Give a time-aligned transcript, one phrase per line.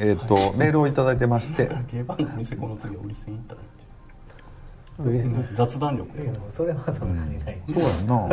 [0.00, 1.70] えっ、と、メールを頂いただいてまして。
[1.90, 3.60] 競馬の店この次売り線行ったら。
[5.54, 6.22] 雑談力。
[6.22, 8.28] いやそれはさすがにない、そうやんな。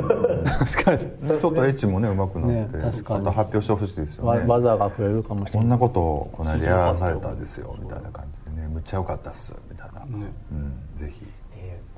[0.58, 1.00] 確かに。
[1.00, 3.24] ちょっとエッチもね上手くなって、ね確かに。
[3.24, 4.40] また発表してほしいですよね。
[4.42, 5.62] わ技が増えるかもしれない。
[5.62, 7.76] こんなことをこの間やらされたんですよ。
[7.82, 8.68] みたいな感じでね。
[8.68, 9.54] むっちゃ良かったっす。
[9.70, 10.32] みたいな、ね。
[10.52, 11.00] うん。
[11.00, 11.26] ぜひ。
[11.56, 11.98] えー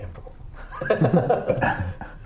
[0.00, 0.32] やっとこ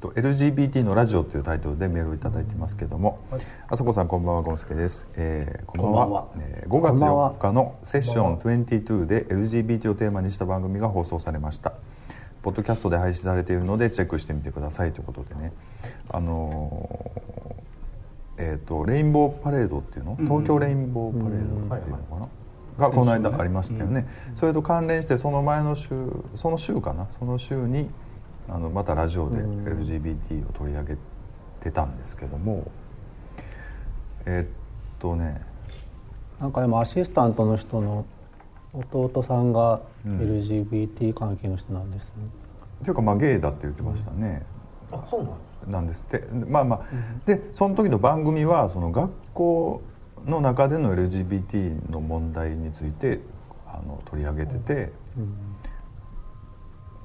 [0.00, 3.20] と LGBT のラジオというタイトルでメールをいただいてますけども、
[3.68, 6.22] あさこさんこんばんはゴンスケです、えーこんばんは。
[6.24, 6.56] こんばんは。
[6.56, 11.74] えー5月4日のセッション22で LGBT をテーマにした番組が放送されました。
[12.42, 15.52] ポッドキャストで配信されているのでチェックしてみてくださいということでね。
[16.08, 20.16] あのーえっ、とレインボーパレードっていうの？
[20.16, 22.28] 東京レインボーパレードっていうのか
[22.78, 25.90] な、がこの間ありましたよね、それと関連してその前の週
[26.36, 27.06] その週かな？
[27.18, 27.90] その週に
[28.52, 30.96] あのまたラジオで LGBT を取り上げ
[31.60, 32.70] てたんですけども
[34.26, 35.40] えっとね
[36.40, 38.04] なんかでもアシスタントの人の
[38.72, 40.18] 弟さんがうん。
[40.18, 42.14] LGBT 関係の人なんですよ。
[42.16, 42.22] ね、
[42.80, 44.42] っていうかまあゲイだって言ってましたね、
[44.90, 45.30] あそうな
[45.68, 46.26] んなんですって。
[46.32, 46.80] まあまあ、
[47.26, 49.82] でその時の番組はその学校
[50.26, 53.20] の中での LGBT の問題について
[53.66, 54.92] あの取り上げてて、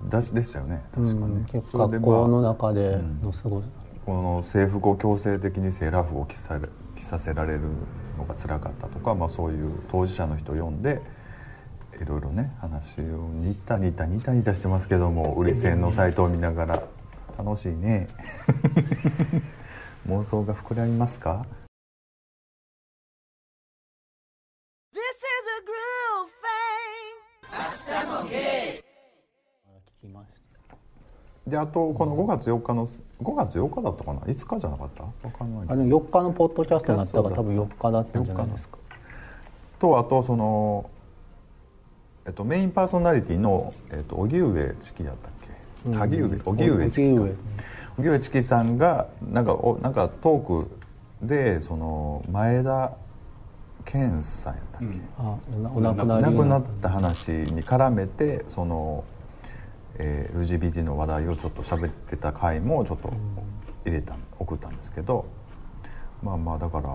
[0.10, 0.84] だしでしたよね。
[0.94, 3.66] 確かね、うん結構学校のまあ中での過ごし、
[4.06, 7.62] この制服を強制的にセーラー服を着され着させられる
[8.18, 11.02] のが辛かったとか、まあ、そういう当事者の人を呼んで
[12.02, 16.84] いろいろね話をニタニタニタニタしてますけども売り線のサイトを見ながら。
[17.38, 18.08] 楽しいね。
[20.08, 21.46] 妄想が膨らみますか
[24.94, 25.14] ？This is
[25.52, 26.32] a groove
[28.80, 28.85] thing.
[30.06, 30.28] 聞きまし
[30.70, 35.04] たであとこの5月4日の5月8日だったかな？5日じゃなかった？
[35.04, 35.66] わかんない。
[35.70, 38.78] あの4日のポッドキャストになったから多分4日だったんじゃないですか。
[39.80, 40.90] とあとその、
[42.26, 45.32] えっと、メインパーソナリティの、えっと、荻上チキやったっ
[45.86, 45.98] け？
[45.98, 47.22] 萩上荻上チキか。
[47.22, 47.38] 荻
[48.00, 50.72] 荻上チキさんがなんかおなんかトーク
[51.22, 52.92] でその前田
[53.86, 55.38] 健さんやったっけ、あ
[55.76, 59.04] お亡くなり亡になっくなった話に絡めてその、
[59.98, 63.14] えー LGBT の話題をちょっと喋ってた回もちょっと
[63.86, 65.26] 入れた送ったんですけど
[66.22, 66.90] まあまあだから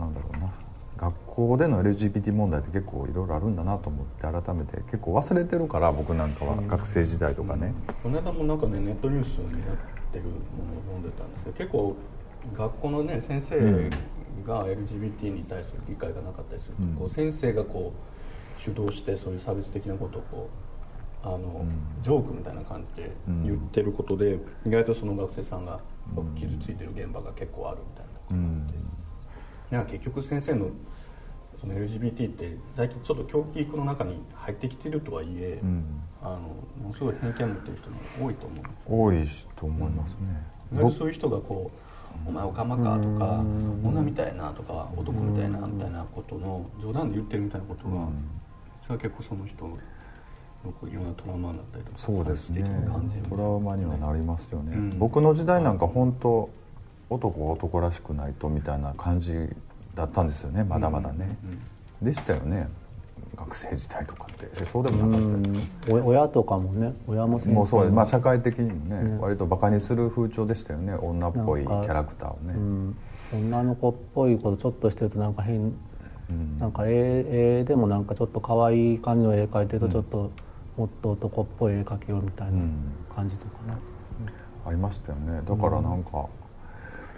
[0.00, 0.52] なんだろうな。
[0.96, 9.76] 学校での LGBT 問題って結構いろいろあるんだなと思って改めて結構忘れてるから僕なんかは学生時代とかね、この間もなんかねネットニュースになっ
[10.12, 10.36] てるもの
[10.78, 11.96] を読んでたんですけど結構
[12.56, 13.90] 学校のね先生
[14.46, 16.94] が LGBT に対する理解がなかったりすると、うん。
[16.94, 20.71] こう先生がこう主導してそういう差別的なことをこう
[21.22, 21.64] あの、
[22.02, 23.10] ジョークみたいな感じで
[23.44, 25.80] 言ってることで、意外とその学生さんが
[26.36, 28.34] 傷ついてる現場が結構あるみたいなこ
[29.70, 30.70] とがあって、結局先生の
[31.60, 35.84] その LGBT って最近ちょっと教育の中に入ってきてるとはいえ、ん。
[36.20, 36.38] あの
[36.80, 38.64] ものすごい偏見持ってる人も多いと思う。
[38.86, 40.16] 多いしと思いますね、
[40.72, 41.78] 意外とそういう人がこう
[42.28, 43.44] 「お前オカマか」とか
[43.82, 48.08] 「女みたいな」とか「男みたいな」みたいなことの冗談で言ってるみたいなことが、
[48.82, 49.78] それは結構その人の
[50.70, 52.64] こういろんなトラウマになったりとかそうですね
[53.28, 56.48] トラウマにはなりますよね、うん僕の時代なんか本当
[57.10, 59.48] 男は男らしくないとみたいな感じ
[59.94, 61.36] だったんですよねまだまだね、
[62.00, 62.68] でしたよね
[63.36, 64.48] 学生時代とかって。
[64.56, 65.94] えそうでもなかったですか？
[65.94, 67.62] お親とかもね親もも。
[67.64, 67.92] うそうです。
[67.92, 72.96] まあ社会的にもね割とバカにする風潮でしたよね女っぽいキャラクターをね、うん、
[73.32, 76.58] 女の子っぽいことちょっとしてるとなんか変、うん。
[76.58, 80.30] なんか絵絵でもなんかちょっと可愛い感じの絵描いてるとちょっと
[80.76, 82.60] もっと男っぽい絵描けようみたいな
[83.14, 83.76] 感じとかね、
[84.66, 85.42] ありましたよね。
[85.46, 86.26] だからなんか、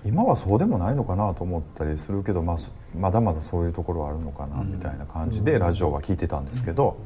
[0.04, 6.96] 今はそうでもないのかなと思ったりするけど、まあ、そまだまだそういうところはあるのかなみたいな感じでラジオは聞いてたんですけど、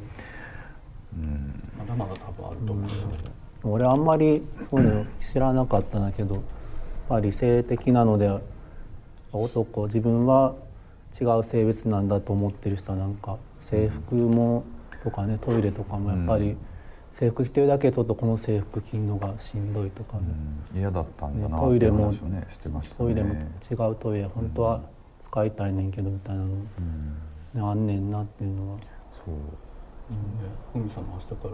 [1.79, 2.91] まだまだ多分あると思う、
[3.65, 6.45] 俺あんまりそういうの知らなかったんだけどやっ
[7.09, 8.31] ぱり性的なので
[9.33, 10.55] 男自分は
[11.19, 14.65] 違う性別なんだと思ってる人はなんか制服も
[15.03, 16.57] とかねトイレとかもやっぱり
[17.13, 20.25] 制服着てるだけちょっとこの制服着るのがしんどいとかね、
[20.73, 20.79] うん。
[20.79, 22.47] 嫌だったんだねなトイレもね。
[22.49, 22.99] してましたね。
[22.99, 24.83] トイレも違うトイレ本当は
[25.21, 26.63] 使いたいねんけどみたいなの、ね
[27.57, 28.79] あんねんなっていうのは。
[29.13, 29.35] そう。
[30.73, 31.49] ふみさんも明日か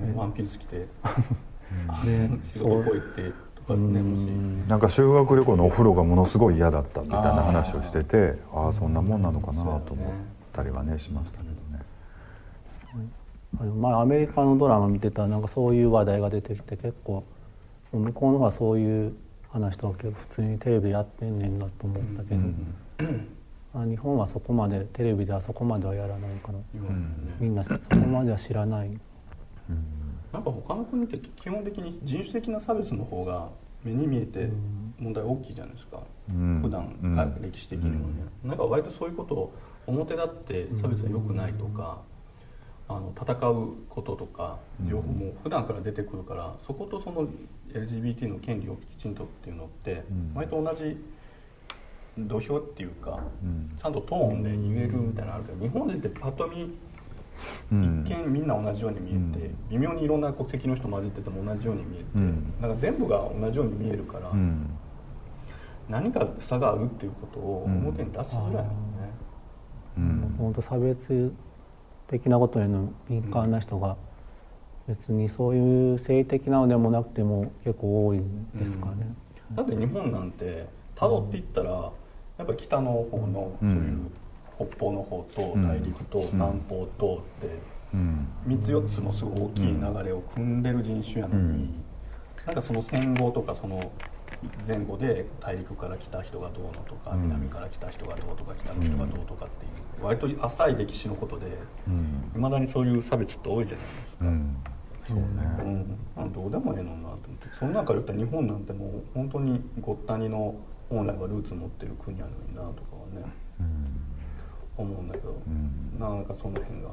[0.00, 0.76] ら、ね、ワンピース着て
[2.04, 4.68] ね仕事こう行ってとかねもし。
[4.68, 10.12] なんか修学旅行のお風呂がものすごい嫌だったみたいな話をしててああそんなもんなのかなと思っ
[10.52, 11.47] たりはねしましたね
[13.58, 17.24] あの前アメリカのドラマ見てたらなんかそういう話題が出てきて結構
[17.92, 22.40] 向こうの方はそういう話話とか結構普通にテレビやってんねんなと思ったけど、
[23.74, 26.58] あ日本はそこまでテレビではそこまではやらないから
[27.40, 28.90] みんなそこまでは知らない。
[30.32, 33.48] なんか他の国って基本的に人種的な差別の方が
[33.82, 34.50] 目に見えて
[34.98, 36.60] 問題大きいじゃないですか、うん。
[36.62, 37.42] 普段、うん。
[37.42, 39.54] 歴史的にもね、なんか割とそういうことを
[39.86, 42.02] 表立って差別は良くないとか、
[42.88, 44.58] あの戦うこととか
[44.88, 47.28] 情報も普段から出てくるからそことその
[47.72, 50.32] LGBT の権利をきちんとっていうのってうん。
[50.34, 50.96] 割と同じ
[52.16, 53.76] 土俵っていうか、うん。
[53.80, 56.74] ちゃんとトーンで言えるみたいなのあるけど日本人ってパッと見
[57.70, 58.04] うん。
[58.06, 59.68] 一見みんな同じように見えて、うん。
[59.70, 62.54] 微妙にいろんな国籍の人混じってても同じように見えて、うん。
[62.60, 64.70] なんか全部が同じように見えるから、うん。
[65.88, 68.68] 何か差があるっていうことを表に出しづらいよね、
[69.98, 70.34] うん。
[70.38, 71.32] 本当差別
[72.08, 73.96] 的なことへの敏感な人が
[74.88, 79.14] 別にそういう性的なのでもなくても結構多いんですかね、
[79.54, 81.92] だって日本なんてたどっていったら
[82.38, 83.74] やっぱ北の方のうん。
[83.74, 87.62] そういう北方の方とうん大陸と南方とって
[87.92, 88.28] うん。
[88.46, 91.84] 3つ4つのすごい大きい流れを組んでる人種やのに、うん。
[92.46, 93.92] なんかその戦後とかその
[94.66, 97.22] 前後で大陸から来た人がどうのとか、うん。
[97.22, 99.68] 南から来た人がどうとか北の人がどうとかってい
[100.00, 101.46] う割と浅い歴史のことで
[101.86, 102.32] うん。
[102.34, 104.24] いまだにそういう差別って多いじゃないですか。
[104.24, 104.56] うん。
[105.06, 105.24] そうね。
[106.16, 107.48] うん、あどうでもええのになと思って。
[107.58, 110.54] その中から言ったら日本なんてもう本当にごったにの
[110.88, 113.30] 本来はルーツ持ってる国やのになとかはね
[113.60, 114.84] うん。
[114.84, 115.98] 思うんだけど、ん。
[115.98, 116.90] なんかその辺が。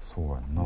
[0.00, 0.62] そうやんな、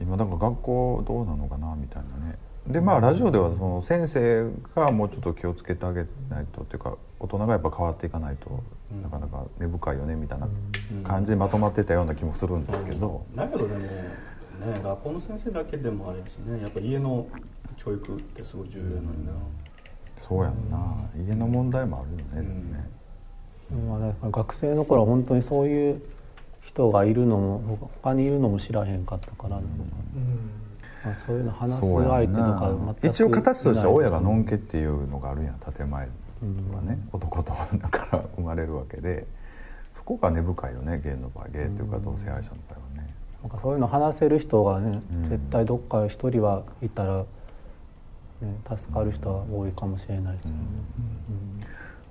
[0.00, 8.62] 今だから学校どうなのかなみたいなねでまあラジオではその先生がもうちょっと気をつけてあげないとっていうか大人がやっぱ変わっていかないと、
[9.02, 10.48] なかなか根深いよねみたいな
[11.02, 14.08] 感じでまとまってたような気もするんですけど、だけどでもね
[14.82, 17.26] 学校の先生だけでもあれですねやっぱ家の
[17.76, 19.32] 教育ってすごい重要なのにな、
[20.28, 21.08] そうやんな。
[21.16, 22.48] 家の問題もあるよね、
[23.70, 24.14] でもね。
[24.30, 26.02] 学生の頃は本当にそういう
[26.62, 29.72] 人がいるのも他にいるのも知らへんかったからなのかな、
[31.08, 36.08] まあ、そういうの話す相手とか一応形としては親がのんけけっていうのがあるやん建前
[36.72, 39.26] はね、男と女から生まれるわけで
[39.92, 45.22] そこが根深いよねゲイの場合ゲイというか同性愛者の場合はね、なんかそういうの話せる人がね、うん。
[45.24, 47.24] 絶対どっか一人はいたら、
[48.40, 50.56] ね、助かる人は多いかもしれないですよね、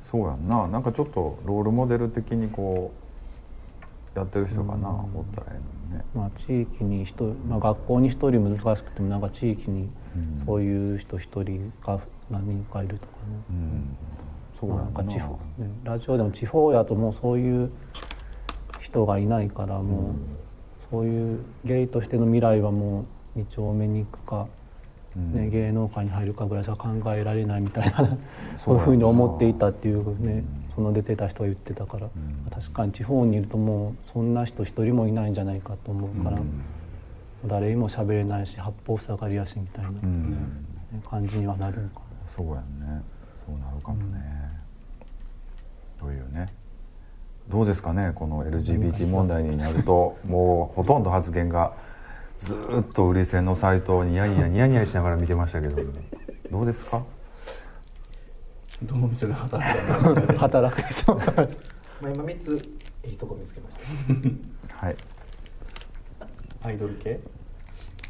[0.02, 0.68] そうやんな。
[0.68, 3.06] なんかちょっとロールモデル的にこう
[4.18, 6.06] やってる人がな、おったらええのにね。
[6.14, 10.46] まあ、地域に一人、まあ、学校に一人難しくてもなんか地域にうん。
[10.46, 12.00] そういう人一人か
[12.30, 13.98] 何人かいるとかね、うん。
[14.60, 14.75] そうな。
[14.78, 17.69] なんか地方、ね、ラジオでも地方やともうそういう
[18.80, 20.12] 人がいないからもう、
[20.90, 23.06] そういうゲイとしての未来はも
[23.36, 24.48] う2丁目に行くか、
[25.16, 25.34] うん。
[25.34, 28.18] ね、芸能界に入るかぐらいしか考えられないみたいな
[28.56, 30.44] そそういうふうに思っていたっていうね、
[30.78, 32.08] その出てた人が言ってたから、
[32.52, 36.62] 確かに地方にいるともうそんな人一人もいないんじゃないかと思うから、うん
[37.46, 39.92] 誰にも喋れないし八方塞がりやしみたいな、
[41.08, 43.04] 感じにはなるのかそうやね
[43.38, 44.60] そうなるかもね、
[46.00, 46.52] というね
[47.48, 51.74] どうですかねこの LGBT 問題になるともうほとんど発言が
[52.40, 55.76] ずっと売り線のサイトをニヤニヤニヤニヤしながら見てましたけど
[56.52, 57.04] どうですか
[58.84, 60.16] どの店で働いてるの？
[60.16, 60.90] か な働く。
[60.90, 61.64] 人も探して
[62.02, 62.54] まあ、今3つ
[63.10, 63.78] いいとこ見つけまし
[64.69, 64.78] た。
[64.86, 64.96] はい。
[66.64, 67.19] アイドル系？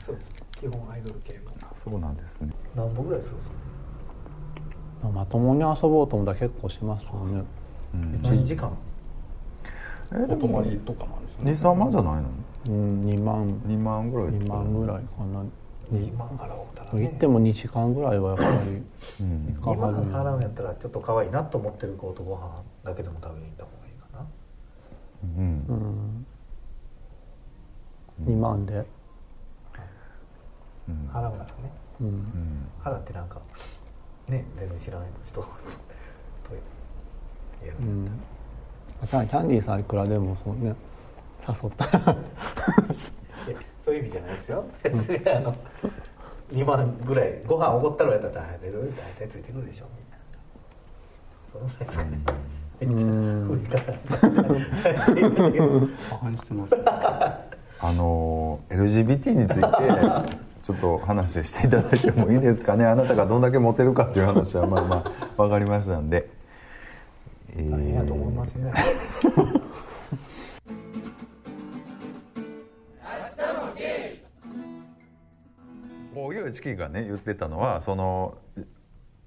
[0.06, 0.28] そうです。
[0.60, 1.42] 基本アイドル系の。
[1.76, 2.52] そうなんですね。
[2.76, 5.10] 何本ぐらいするんですか？
[5.10, 7.44] まともに遊ぼうと思ったら結構しますよね。
[7.94, 8.22] うん。
[8.22, 8.76] 何時間？
[10.12, 11.70] お泊まりとかもあるしね。
[11.70, 12.30] 23万じゃないの？
[12.70, 13.48] うん2万。
[13.48, 15.44] 2万ぐらい2万ぐらいかな
[15.92, 18.84] 2万払おうたら、ね、行っても2時間ぐらいはやっぱり
[19.22, 19.56] うん。
[19.56, 24.28] か2万かる払うんやったらちょっと可愛いなと思ってる子とご飯だけでも食べに行った方がいいかな。
[25.24, 26.26] うん。
[28.26, 28.36] うん。
[28.36, 28.86] 2万で。
[30.90, 31.10] うん。
[31.14, 31.48] 払うならね。
[32.02, 32.08] うん。
[32.08, 33.42] うん払ってなんか
[34.28, 35.48] ね全然知らない人と
[37.66, 37.78] やる。
[37.80, 38.06] うん。
[38.06, 38.22] ん
[39.06, 40.76] キャンキャンディーさんいくらでもそうね
[41.48, 42.18] 誘ったら
[43.88, 44.66] そういう意味じゃないですよ。
[44.84, 45.56] 別にあの
[46.52, 49.86] 2万ぐらいご飯おごったらやったら大体大体ついてくるでしょ。
[49.96, 50.18] みんな。
[51.50, 52.04] そのぐらいですか。
[52.04, 52.20] ね
[52.82, 53.06] めっちゃて。
[56.54, 56.84] ますね
[57.80, 59.62] あの LGBT について
[60.64, 62.86] ちょっと話していただいてもいいですかね。
[62.86, 66.30] あなたがどんだけモテるかっていう話はまあまあ分かりましたんで、
[67.52, 67.72] えー。
[67.72, 68.74] 大変やと思いますね
[76.26, 78.38] 荻上チキがね言ってたのはその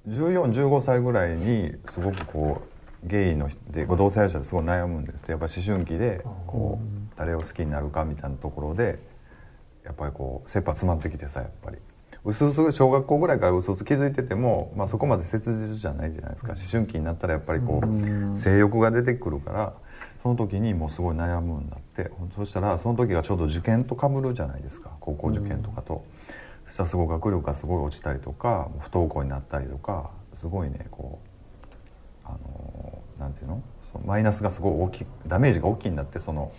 [0.09, 2.63] 1415歳ぐらいにすごくこ
[3.05, 8.99] うゲイので同性愛者ですごい悩むんですやっぱ思春期でこう誰を好きになるかみたいなところで
[9.85, 11.79] やっぱりこう切羽詰まってきてさやっぱり。
[12.23, 16.53] うすうす小学校ぐらいからうすうす気づいてても、まあ、そこまで切実じゃないじゃないですか。
[16.53, 19.73] 思春期になったらやっぱりこう性欲が出てくるから
[20.23, 22.11] その時にもうすごい悩むんだって。
[22.37, 24.91] そしたらその時がちょうど受験とかぶるじゃないですか。
[25.01, 26.05] 高校受験とかと。
[26.71, 31.19] そしたらすごい学力がすごい落ちたりとか不登校になったりとかすごいねこ
[32.25, 33.61] うあのなんていうの？
[33.83, 36.53] そのマイナスがすごい大きいダメージが大きいんだってその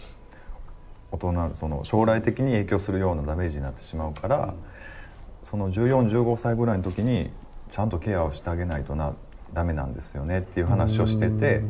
[1.13, 4.53] 大人その将来的に影響するようなダメージになってしまうから、
[5.43, 7.31] その1415歳ぐらいの時に
[7.69, 9.13] ちゃんとケアをしてあげないとな
[9.53, 11.61] ダメなんですよねっていう話をしてて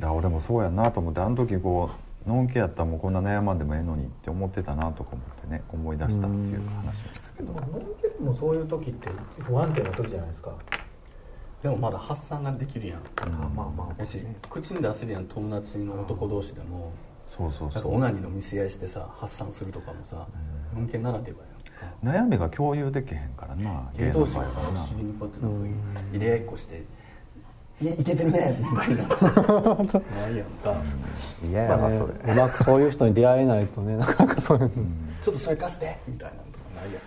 [0.00, 7.54] だ俺もそうやなと思ってあの時こうノンケやったらもうこんな悩まんでもええのにって思ってたなとか思ってね思い出したっていう話なんですけど。
[7.54, 10.56] でもノンケもそういう時って不安定な時じゃないですか。
[11.62, 12.98] でもまだ発散ができるやん。
[12.98, 16.92] あまあまあやし口に出せるやん友達の男同士でも。
[17.28, 17.94] そうそうそう。
[17.94, 20.26] オナニーの見せ合いしてさ発散するとかもさ
[20.74, 22.22] 文献ならではやんか。
[22.22, 25.62] 悩みが共有できへんからな芸同士がさ不思議にこうやってなん
[25.94, 26.84] か入れ合いっこして
[27.80, 30.74] 「いいけてるね」みたいなないやんか
[31.44, 34.64] 嫌やわそれうまくそういう人に出会えないとね なかなかそういう。
[34.64, 34.70] の、
[35.22, 36.98] ちょっとそれ貸してみたいなのとかないや。
[36.98, 37.02] ん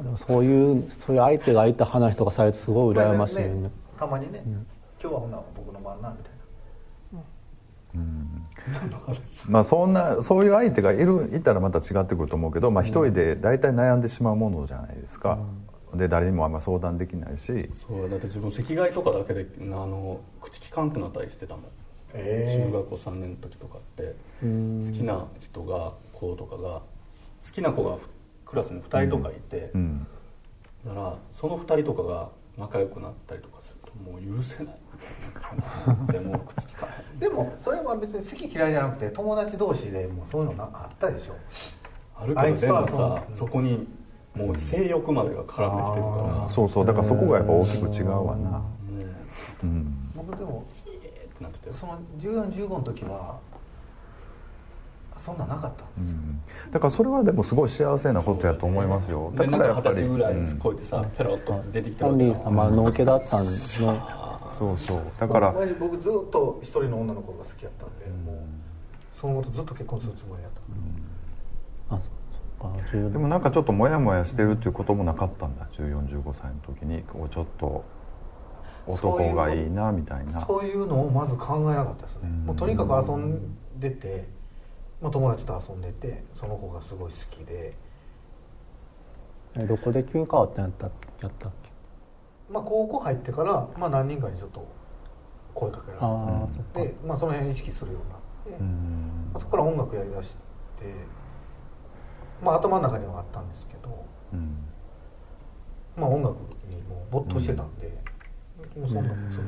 [0.00, 3.70] あでもそういうそういう相手がいた話とかされるとすごい羨ましいよね。
[3.98, 4.42] たまにね、
[5.00, 6.38] 今日はほんなら僕の番なみたい
[9.46, 15.38] まあそんなそういう相手がいるいたらまた違ってくると思うけど、まあ、一人で大体悩んでしまうものじゃないですか、
[15.94, 17.70] で誰にもあんま相談できないし。
[17.74, 21.64] そうだって自分席替えとかだけであの口きかんくなったりしてたもん、
[22.14, 22.46] え。
[22.70, 24.14] 中学校3年の時とかって。
[24.40, 26.82] 好きな人が子とかが
[27.44, 27.98] 好きな子が
[28.44, 30.06] クラスに2人とかいて、うん。
[30.86, 34.78] だからその2人とかが仲良くなったりとかするともう許せない。
[36.12, 37.18] でもう口きかへん。
[37.18, 41.34] でもそれは別に好き嫌いじゃなくて友達同士でもうそういうのなあったでしょ。
[42.16, 43.86] あるけどでもさそこに
[44.46, 46.48] もう性欲までが絡んできてるから。
[46.48, 46.86] そうそう。
[46.86, 48.50] だからそこがやっぱ大きく違うわな。
[48.50, 48.64] も
[49.62, 50.12] ううん。
[50.14, 53.38] 僕でもえーってなっててその1415の時は
[55.18, 55.98] そんなんなかったんです。
[55.98, 56.40] よ、うん。
[56.70, 59.32] だからそれはでもすごい幸せなことやと思いますよ。
[59.34, 63.50] だでなんからやっぱり十歳ぐらいうんこうやってさペロッと出てきてるタンリーさんまあのだったんの
[64.58, 65.02] そうそう。
[65.18, 68.36] だから僕ずっと一人の女の子が好きやったんで、もう
[69.14, 70.52] その後ずっと結婚するつもりやっ
[71.90, 72.12] た、あそそっ
[73.12, 75.68] でもなんかちょっとモヤモヤしてるっていうこともなかったんだ。
[75.72, 77.02] 1415歳の時に。
[77.02, 77.84] こうちょっと
[78.86, 80.44] 男がいいなみたいな。
[80.44, 82.46] そういうのをまず考えなかったですね、うん。
[82.46, 84.26] もうとにかく遊んでて、
[85.00, 87.76] まあ、友達と遊んでてその子がすごい好きで、
[89.54, 90.92] えどこで急に変わったんやったや
[91.28, 91.70] ったっけ？
[92.50, 94.66] まあ、高校入ってから、まあ、何人かにちょっと
[95.54, 96.88] 声かけられて。
[96.88, 98.18] で、まあ、その辺意識するようになっ
[98.58, 99.30] て、うん。
[99.34, 100.94] そこから音楽やりだして
[102.42, 104.56] まあ頭の中にはあったんですけど、うん。
[105.96, 106.36] まあ、音楽
[106.68, 107.88] にもう没頭してたんで、
[108.76, 109.32] もうそんなもん。
[109.32, 109.44] する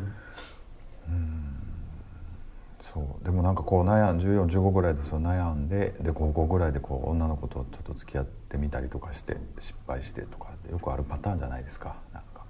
[2.92, 3.24] そう。
[3.24, 11.96] でもなんかこう悩ん1415ぐらいでそう悩んでで高校ぐらいでこう女の子とちょっと付き合ってみたりとかして失敗してとかってよくあるパターンじゃないですか。
[12.12, 12.40] なんか。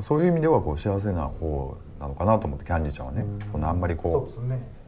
[0.00, 3.26] そういう意味ではこう幸せな方なのかなと思ってキャンディーちゃんはね。
[3.50, 4.81] そんなあんまりそうこですね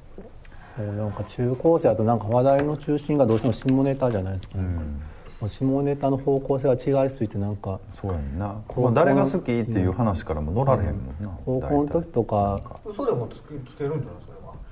[0.76, 5.48] もうなんか中高生だとなんか話題の中心がどうしても下ネタじゃないですか,、う、ん。
[5.48, 8.56] 下ネタの方向性が違いすぎてなんかそうやんな。
[8.92, 14.14] 誰が好きっていう話からも乗られへんもんな、高校の時とか嘘でもつけつけるんじゃない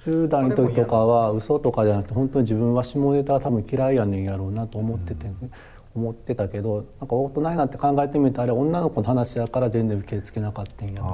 [0.02, 0.26] それは。
[0.26, 5.30] 10代の時とかは嘘とかじゃなくて本当に自分は下ネタは多分嫌いやねんやろうなと思ってて、
[5.94, 10.98] 思ってたけどなんか大人になって考えてみるとあれ女の子の話やから全然受け付けなかったんやっていう。
[10.98, 11.04] ね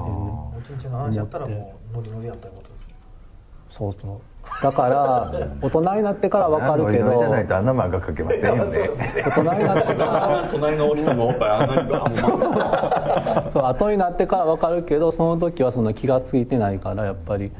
[0.56, 4.20] おちんちんの話やったらもうノリノリやったことですそうそう
[4.62, 8.88] だから大人になってから分かるけどじゃないとあんな漫画描けませんよね。
[9.24, 17.52] 大人になってから隣の人のおっぱいあんなにガーンそう後になってから分かるけどその時はその気が付いてないからやっぱり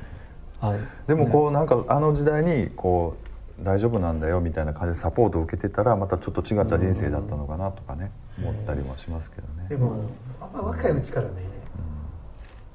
[0.61, 0.75] あ
[1.07, 3.17] でもこうなんかあの時代にこ
[3.61, 9.69] う大丈夫なんだよみたいな感じでサポートを受けてたらまたちょっと違った人生だったのかなとかね思ったりもしますけどね。
[9.69, 9.97] でも
[10.41, 11.33] あんま若いうちからね、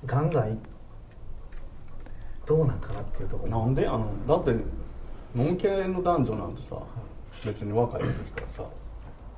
[0.06, 0.58] ガンガンい
[2.46, 3.52] どうなんかなっていうところ。
[3.60, 3.88] なんで？
[3.88, 4.56] あのだって
[5.36, 6.78] ノンケの男女なんてさ
[7.46, 8.66] 別に若い時からさ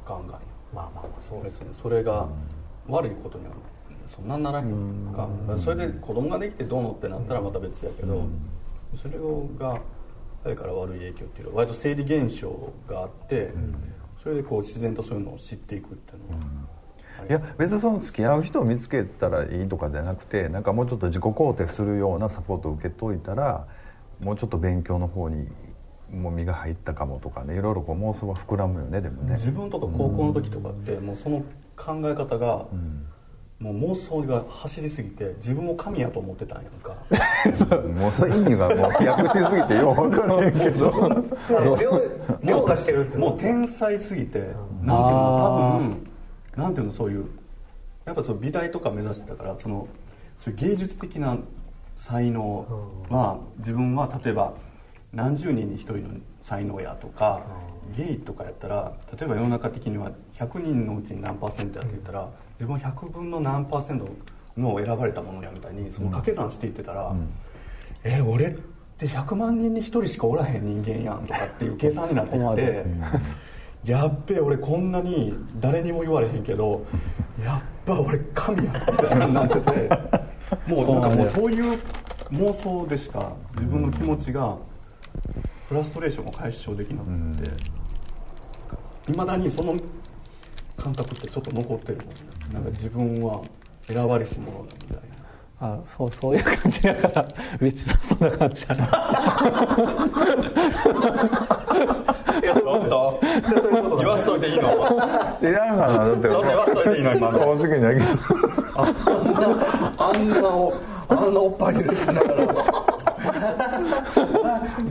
[0.08, 0.40] ガンガンや。
[0.74, 2.28] まあまあまあそうです別にそれが
[2.88, 3.52] 悪いことには
[4.08, 5.14] そんなならへん。
[5.16, 8.28] かそれで子供ができてどうのってなったらまた別やけど
[8.96, 9.18] それ
[9.58, 9.80] が
[10.44, 13.52] 早から悪い影響っていうのは割と生理現象があって
[14.22, 16.46] それでこう自然とそういうのを知っていくっていうのは
[17.30, 23.68] いや別にその付き合う人を見つけたらいいとかじゃなくてなんかもうちょっと自己肯定するようなサポートを受けといたら
[24.20, 25.48] もうちょっと勉強の方に
[26.12, 29.36] もう身が入ったかもとかねいろいろこう妄想は膨らむよねでもね。
[29.36, 31.44] 自分とか高校の時とかってもうその
[31.76, 32.68] 考え方が、
[33.60, 36.96] もう妄想が走りすぎて自分を神やと思ってたんやんか。
[38.00, 41.26] もうその意味がもう飛躍しすぎてよう分からへんけど。
[41.80, 42.02] 量
[42.44, 44.54] 量がしてるってもう天才すぎてなんていう
[44.84, 46.05] の多分
[46.58, 47.26] なんていうのそういう
[48.06, 49.88] やっぱその美大とか目指してたからその
[50.38, 51.38] そういう芸術的な
[51.98, 52.66] 才能
[53.10, 54.54] は自分は例えば
[55.14, 56.10] 何十人に1人の
[56.44, 57.42] 才能やとか
[57.98, 64.10] ゲイとかやったら例えば世の中的には100人のうちに何パーセントやって言ったら自分は100分の何パーセント
[64.58, 67.14] の選ばれたものやみたいにその掛け算していってたら、
[68.06, 68.52] え俺っ
[68.98, 72.86] て100万人に1人しかおらへん人間やんとかっていう計算になってきて。
[73.86, 76.86] やっべえ俺こんなに誰にも言われへんけど
[77.44, 79.90] やっぱ俺神やみたいなになってて。
[80.68, 81.80] もうなんかもうそういう
[82.32, 84.58] 妄想でしか自分の気持ちが
[85.68, 87.10] フラストレーションを解消できなく
[87.44, 87.76] て。
[89.08, 89.76] いまだにその
[90.78, 92.12] 感覚ってちょっと残ってるもんね。
[92.54, 93.42] なんか自分は
[93.88, 95.25] 選ばれし者だみたいな。
[95.60, 97.26] あそうそういう感じだから
[97.62, 98.88] 別にそんな感じじゃない。
[102.44, 103.20] いやちょっと。
[103.98, 104.64] 言わしといていいの？
[105.40, 106.28] 知らんかなだって。
[106.28, 107.40] ちょっと言わしといていいの今の。
[107.40, 108.06] 正直にやけど。
[109.98, 110.74] あんなお
[111.08, 112.36] あんなおっぱい入れてながら。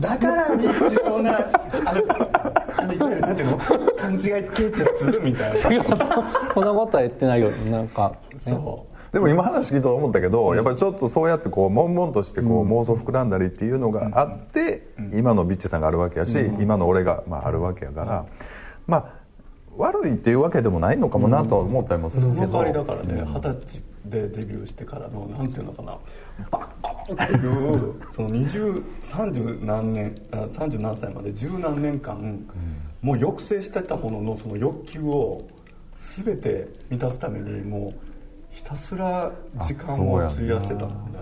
[0.01, 0.67] だからに
[1.05, 1.39] そんな。
[1.85, 2.01] あの
[2.77, 3.59] あのいわゆるなんていうの
[3.99, 5.95] 勘違い系ってやつみたいなそんなこ
[6.91, 18.27] とは言ってないよなんか、ね、そでも今話聞いて思ったけど、やっぱりちょっとそうやってこう悶々としてこう妄想膨らんだりっていうのがあって、今のビッチさんがあるわけやし、今の俺がまああるわけやから、
[18.89, 19.15] まあ
[19.77, 25.97] 悪いっていうわけでもないのかもなとは思ったりもするけど、代わりだからね二十歳でデビューしてからのなんていうのかな。
[26.51, 32.45] バッコーンっていうその2030何年あ30何歳まで十何年間、
[33.01, 35.47] もう抑制してたもののその欲求を
[36.17, 38.14] 全て満たすためにもう
[38.55, 39.33] ひたすら
[39.67, 41.19] 時間を費やしてたもんね。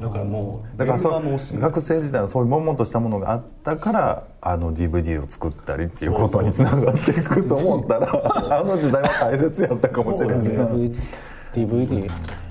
[0.00, 11.00] だからもうだから学生時代のそういう悶々としたものがあったからあの DVD を作ったりっていうことにつながっていくと思ったらあの時代は大切やったかもしれないな、DVD,
[11.54, 12.10] DVD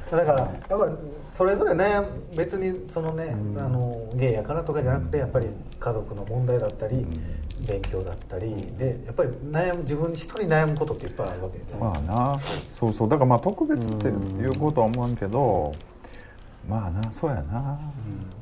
[0.09, 0.93] だからやっぱり
[1.33, 5.47] それぞれ悩む別にそのね、あのゲイやからとかじゃなくてやっぱり
[5.79, 7.05] 家族の問題だったり、
[7.65, 11.67] 勉強だったりでやっぱり悩む自分一人悩むことっていっぱいあるわけで。
[11.67, 12.39] すよ、まあな。
[12.71, 13.09] そうそう。
[13.09, 14.11] だからまあ特別ってい
[14.45, 15.71] うことは思わんけど
[16.67, 17.79] まあなそうやな、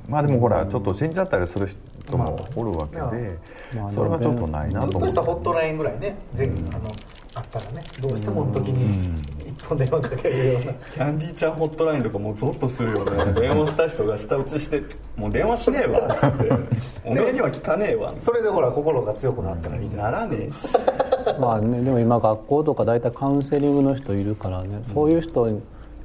[0.07, 1.67] まあでもほらちょっと死んじゃったりする
[2.05, 3.39] 人もおるわけで、
[3.75, 6.91] まあそれはちょっとないなちょっとと思っしてたホットラインぐらいねぜひ、あの
[7.33, 13.33] あったらねどうしてもの時に一本電話かけるような、キャンディーちゃんホットラインとかもうゾッとするよね。
[13.39, 14.83] 電話した人が舌打ちして
[15.15, 16.51] 「もう電話しねえわ」っつって
[17.05, 20.11] 「おめえには聞かねえわ」それでほら心が強くなったらいいじゃん。
[20.11, 20.77] ならねえし。
[21.39, 25.47] まあねでも今学校とか大体カウンセリングの人いるからね、そういう人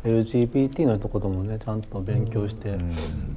[0.07, 2.79] LGBT のこともねちゃんと勉強して、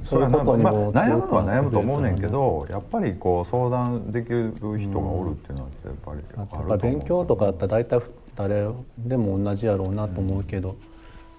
[0.04, 8.02] そういうことにまあ、も悩むのは悩むと思うねんけどやっぱりこう相談できる人がおるっていうのはやっぱりあると思うやっぱり勉強とかだったら大体
[8.36, 10.76] 誰でも同じやろうなと思うけど、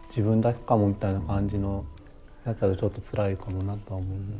[0.09, 1.85] 自分だけかもみたいな感じの
[2.45, 4.39] やつだとちょっと辛いかもなとは思うね。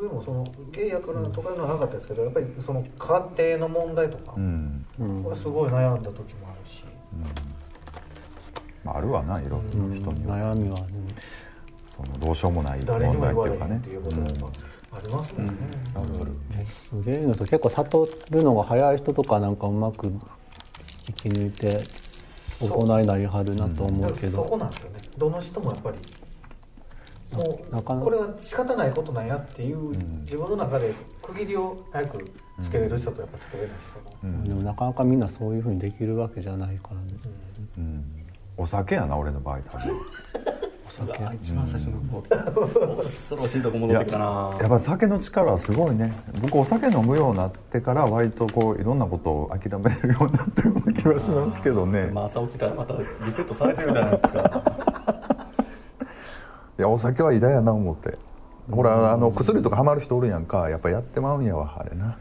[0.00, 4.84] でもそのゲイやからとかいうのはなかったですけどやっぱりその家庭の問題とかうん。
[4.98, 6.82] はすごい悩んだ時もあるし、
[8.88, 10.86] まあ、あるわないろんな人には、悩みはね
[11.88, 12.86] そのどうしようもない問
[13.20, 13.76] 題っていうかね。
[13.76, 14.16] っていうこと
[14.90, 15.34] あります。
[15.34, 15.46] もん。
[15.48, 15.52] ね、
[15.94, 19.56] あるあるゲイの人結構悟るのが早い人とかなん。
[19.56, 20.10] かうまく
[21.06, 21.78] 生き抜いて
[22.60, 24.70] 大人になりはるなと思うけどそこ、なん。
[24.70, 25.98] ですよねどの人もやっぱり
[27.36, 29.26] もなかなかうこれは仕方ないことなん。
[29.26, 29.90] やっていう
[30.22, 32.30] 自分の中で区切りを早く
[32.62, 33.72] つけれる人とやっぱつけれない
[34.20, 35.20] 人も、でもなかなかみん。
[35.20, 37.00] なそういうふうにできるわけじゃないからね。
[37.76, 38.04] うん
[38.58, 39.96] お酒やな俺の場合多分。
[41.24, 42.22] あ一番最初の方。
[42.22, 44.56] 恐ろしいとこ戻ってきたな。
[44.60, 46.12] やっぱ酒の力はすごいね。
[46.42, 52.06] 僕お酒飲むようになってから割とこういろんなことを諦めれるようになったような気はしますけどね。
[52.06, 54.62] まあ朝起きたらまたリセットされてるじゃないですか
[56.78, 58.18] いやお酒は偉大やな思って。
[58.68, 60.68] ほらあの薬とかハマる人おるやんか。
[60.68, 62.18] やっぱやってまうんやわあれな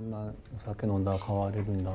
[0.00, 1.90] こんなお酒飲んだら変われるんだ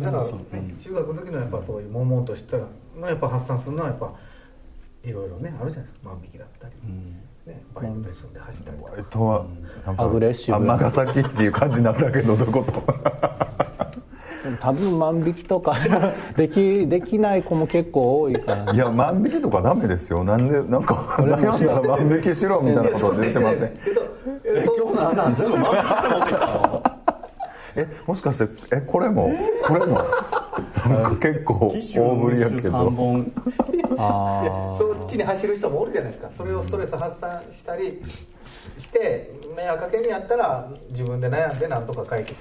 [0.00, 2.56] だから、ね中学の時のやっぱそういう悶々とした
[2.98, 4.12] のやっぱ発散するのはやっぱ
[5.04, 6.08] いろいろねあるじゃないですか。
[6.08, 6.74] 万引きだったり、
[7.46, 9.46] ね、バイクで住んで走ったりとか、えっとは
[9.96, 10.56] アグレッシブ。
[10.58, 12.82] 尼崎っていう感じになったけどどこと。
[14.60, 15.76] 多分万引きとか
[16.36, 18.72] できできない子も結構多いから。
[18.72, 20.24] いや万引きとかダメですよ。
[20.24, 23.72] なんでなんか悩んだら万引きしろみたいなこと出てません。
[24.44, 26.61] 今日なんなん全部満腹して持ってきたの
[27.76, 29.32] えもしかしてえこれも
[29.66, 30.02] これも？
[30.88, 33.32] なんか結構大ぶりやけ3ど本。
[33.98, 36.30] あそっちに走る人もおるじゃないですか。
[36.36, 38.02] それをストレス発散したり
[38.78, 42.36] して迷惑かけにやったら自分で悩んでなんとか解決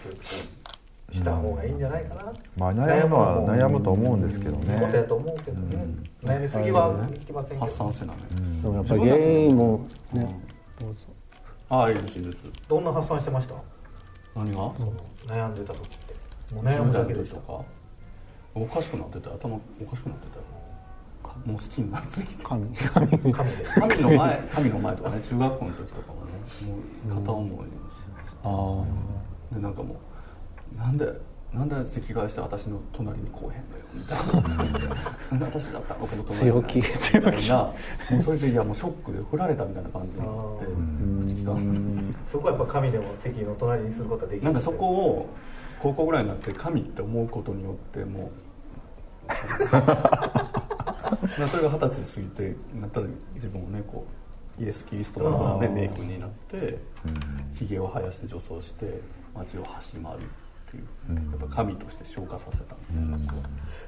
[1.11, 5.85] した方がいいんじゃないかな、まあ悩むのは悩むと思うんですけどことやねと思うけどね、
[6.23, 8.19] 悩みすぎはいきませんけ発ど散せなね。
[8.31, 10.39] あでもやっぱり原因もね
[10.79, 11.07] どうぞ。
[11.69, 12.37] ああいいですいいです。
[12.67, 13.55] どんな発散してました？
[14.35, 14.71] 何が？
[15.27, 16.15] 悩んでた時って。
[16.53, 17.35] もう悩むだけでしょ。
[17.35, 17.63] とか？
[18.55, 19.33] おかしくなってた？
[19.33, 20.37] 頭おかしくなってた？
[20.37, 20.43] よ
[21.45, 22.75] もう好きになりすぎて神。
[22.75, 23.07] 神。
[23.07, 24.69] 神の前神。
[24.69, 25.21] の前とかね。
[25.21, 26.31] 中学校の時とかもね。
[26.61, 28.83] もう片思いにしてましたあ
[29.55, 29.95] でなんかも
[30.75, 31.05] うなんで
[31.53, 34.19] なんで席替えして私の隣に来おへんのよみたい
[35.37, 36.35] な私だったのこの隣に。
[36.39, 36.81] 強気。
[36.81, 37.49] 強気。
[37.49, 37.75] なも
[38.19, 40.27] うそれでいやもうショックで振られたみたいな感じになっ
[40.59, 40.65] て
[41.27, 45.27] 口利かんそこはやっぱ神でも席の隣にすることはできなんかそこを
[45.79, 48.31] 高校ぐらいになって神って思うことによっても
[49.27, 49.27] う
[51.49, 54.07] それが二十歳過ぎてなったら自分をねこ
[54.59, 56.79] うイエス・キリストの、ね、メイクになって
[57.55, 59.01] ひげを生やして女装して
[59.33, 60.19] 街を走り回る
[60.71, 63.33] っていうやっぱ神として昇華させたみたいな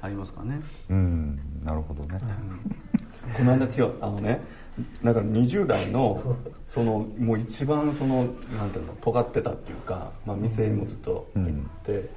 [0.02, 0.60] ありますかね。
[0.90, 1.40] うん。
[1.64, 2.18] なるほどね。
[3.36, 3.94] この間違う。
[4.02, 4.40] あのね
[5.02, 8.24] だから20代のそのもう一番その
[8.58, 12.10] なんていうの尖ってたっていうか、まあ、店にもずっと入って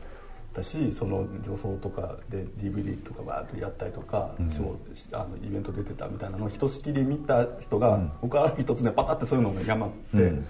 [0.54, 10.18] たし、その女装とかで DVD とかバーッとやったりとか、ショーあのイベント出てたみたいなのをひとしきり見た人が、僕はある一つねパタってそういうのが山って。
[10.18, 10.46] うん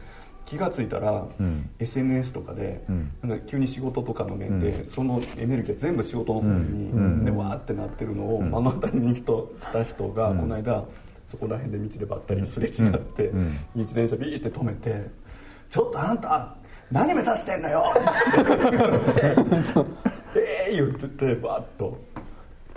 [0.47, 1.69] 気がついたら、ん。
[1.77, 3.11] SNS とかで、ん。
[3.21, 7.25] なんか急に仕事とかの面で、そのエネルギーが全部仕事の方に、ん。
[7.25, 10.85] でわーってなってるのを目の当たりに人した人が、この間
[11.27, 13.59] そこら辺で道でばったりすれ違って、うん。
[13.75, 15.07] 自転車ビーって止めて
[15.69, 16.55] 「ちょっとあんた
[16.89, 19.21] 何目指してんのよ!」って。
[19.21, 19.89] 言って
[20.39, 21.97] 「ええ!」言っててバッと。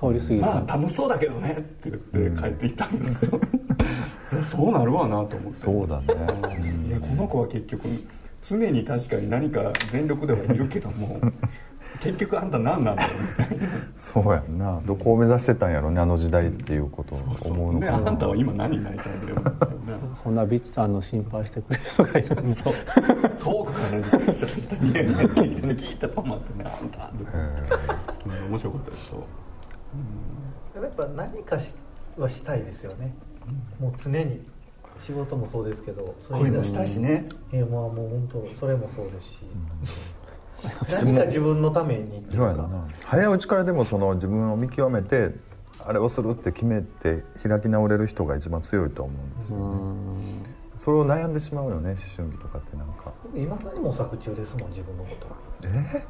[0.00, 3.38] 通り過「ぎたまあ楽しそうだけどね」って言って帰ってきたんですよ、
[4.50, 5.58] そうなるわなと思って。
[5.58, 6.06] そうだね。
[6.88, 7.88] いやこの子は結局
[8.42, 11.20] 常に確かに何か全力ではいるけども
[12.00, 13.66] 結局あんた何なんだよみたいな
[13.96, 14.80] そうやんな。
[14.86, 18.08] どこを目指してたんやろねあの時代っていうことを思うのねかな。
[18.08, 19.38] あんたは今何になりたいんだよ。
[20.22, 22.74] そんなビッチさんの心配してくれる人がいるんですそう。
[23.38, 24.90] 遠くからね自転車してね
[25.74, 26.70] 聞いて止まってね。
[26.70, 29.24] あんたってうん面白かったですよ。
[30.82, 31.74] やっぱ何かし
[32.16, 33.14] はしたいですよね、
[33.78, 34.40] もう常に
[35.02, 37.26] 仕事もそうですけど恋もしたいしね。
[37.52, 42.24] いやまあもう本当それもそうですし、 何か自分のために
[43.04, 45.34] 早いうちからでもその自分を見極めて
[45.84, 50.60] あれをするって決めて開き直れる人が一番強いと思うんですよね。
[50.76, 53.12] それを悩んでしまうよね思春期とかってなんか。
[53.34, 55.26] 今だに模索中ですもん自分のこと。
[55.64, 56.04] え？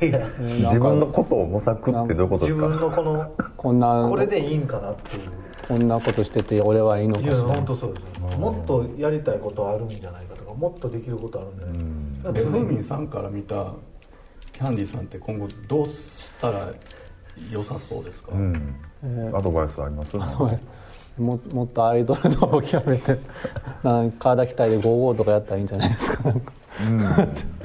[0.00, 2.68] 自分のことを模索ってどういうことで自すか？
[2.68, 5.22] 分のこのこんなこれでいいんかなっていう。
[5.68, 13.74] こんなことしてて俺はいいのかいやしら本当そうですもっとやりたいことあるんじゃないかとかもっとできることあるんじゃないかえふーみんさんから見た
[14.52, 15.92] キャンディーさんって今後どうし
[16.40, 16.72] たら
[17.52, 18.74] 良さそうですか、うん。
[19.32, 20.16] アドバイスあります？
[21.18, 23.20] ももっとアイドルの方を極めて
[24.18, 26.24] 体鍛えて55とかやったらいいんじゃないですか？
[26.24, 26.52] なんか。
[26.52, 26.59] うん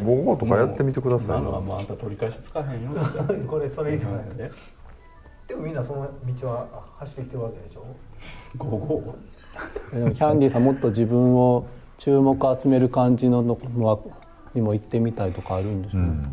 [0.03, 1.27] 午後とかやってみてください。
[1.27, 2.91] 今のはもうあんた取り返しつかへんよ。
[3.47, 4.37] これそれ以上ない。
[4.37, 4.51] ね
[5.47, 6.09] でもみんなその
[6.41, 7.85] 道は走ってきてるわけでしょ？
[8.57, 13.57] ゴーゴーでもキャンディーさんもっと自分を注目を集める感じのの
[14.55, 16.31] にも行ってみたいとかあるんでしょうね、うんない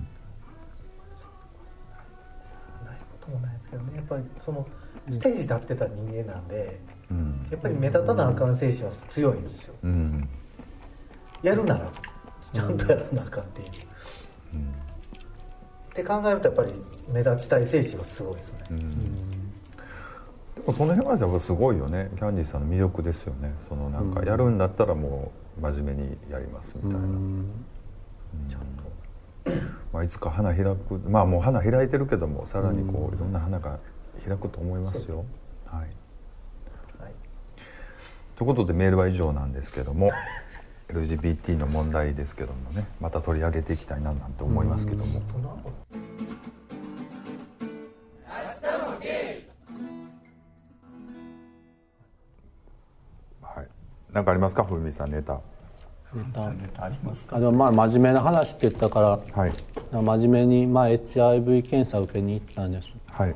[3.21, 3.97] こともないですけどね。
[3.97, 4.67] やっぱりその
[5.11, 7.47] ステージ立ってた人間なんでうん。
[7.51, 9.75] やっぱり目立たなあかん精神は強いんですよ。
[9.83, 10.29] うん。
[11.43, 11.91] やるなら
[12.53, 13.71] ちゃんとやらなあかんっていう、っ
[15.95, 16.73] て考えるとやっぱり
[17.13, 18.59] 目立ちたい精神はすごいですね、
[20.55, 22.11] でもその辺はやっぱすごいよね。
[22.17, 23.55] キャンディーさんの魅力ですよね。
[23.69, 27.07] そのなんかやるんだったらもう真面目にやりますみたいな、
[28.49, 29.61] ちゃんと、
[29.93, 33.79] まあ、いつか花開くまあもう花開いてるけどもさらにこういろんな花が
[34.27, 35.25] 開くと思いますよ、
[35.67, 35.91] はい、はい。
[38.37, 40.11] ということでメールは以上なんですけども
[41.01, 45.21] LGBT の問題ですけどもねまた取り上げていきたいななんて思いますけども。
[54.13, 55.41] 何かありますか、ふみさんネタ。
[56.13, 57.41] ネタネタありますか？
[57.41, 59.53] でもまあ真面目な話って言ったから、はい、
[59.91, 62.93] 真面目にまあ HIV 検査受けに行ったんです。
[63.07, 63.35] はい。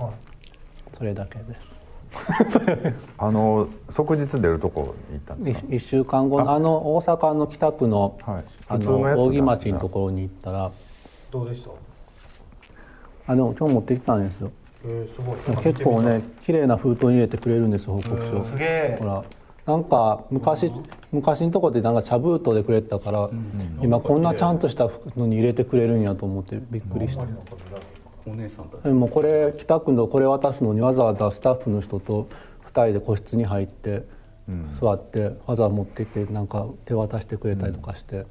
[0.93, 1.86] それだけです。
[3.19, 6.59] あの即日出るとこに行ったんですか？1週間後のあ。
[6.59, 8.45] の大阪の北区の,、はい。
[8.69, 10.71] あの扇町のところに行ったら。
[11.31, 11.71] どうでした？
[13.33, 14.51] あでも今日持ってきたんですよ。
[14.85, 15.41] えー、すごい。
[15.41, 18.45] でも結構ね綺麗な封筒に入れてくれるんですよ報告書。
[18.45, 18.99] すげえ。
[19.01, 19.23] ほら。
[19.67, 20.71] なんか昔
[21.11, 23.29] 昔のとこってなんか茶封筒でくれてたから、
[23.83, 27.25] 今こんなちゃんとしたのに入れてくれるんやと思ってびっくりした
[28.27, 28.81] お姉さんたち。
[28.83, 32.29] でもこれ北区のこれ渡すのにわざわざスタッフの人と
[32.67, 34.05] 2人で個室に入って
[34.79, 38.27] 座ってわざわざ持ってきてなんか手渡してくれたりとかして、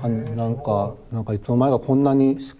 [0.00, 2.54] はなんかなんかいつの間にかこんなにし、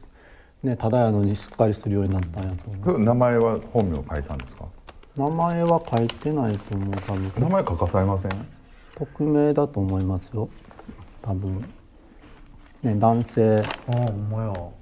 [0.63, 2.99] ね、ただやのにしっかりするようになったんやと思う。
[2.99, 4.67] 名前は本名書いたんですか？
[5.17, 7.33] 名前は書いてないと思う多分。
[7.39, 8.31] 名前書かされません？
[8.97, 10.49] 匿名だと思いますよ。
[11.23, 11.65] 多分。
[12.83, 13.63] ね男性。
[13.89, 14.73] ああほん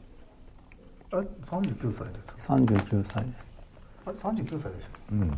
[1.11, 2.49] まやえ39歳です。
[2.49, 3.31] 39歳で
[4.07, 4.63] あれ39歳でしたっ
[5.13, 5.31] うん。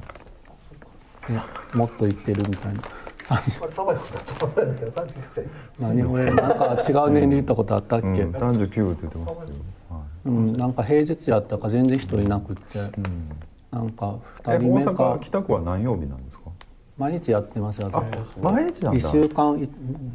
[1.26, 1.42] すね
[1.74, 2.80] もっと言ってるみたいな。
[2.80, 4.62] 30けあれ爽やかだと思った。
[4.64, 5.44] んだけど39歳。
[5.78, 9.58] 何俺なんか違う年齢言ったことあったっけ、うん、39って言ってましたけど、
[9.90, 12.90] はうん、なんか平日やったか全然人いなくって、いうん、
[13.70, 14.90] なんかえ2人大目か。
[14.90, 16.50] 阪北区は何曜日なんですか？
[16.98, 17.88] 毎日やってますよ
[18.42, 19.70] 毎日なん1だ週間い